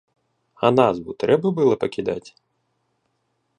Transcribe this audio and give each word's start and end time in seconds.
А 0.67 0.71
назву 0.77 1.15
трэба 1.25 1.47
было 1.61 1.73
пакідаць? 1.85 2.29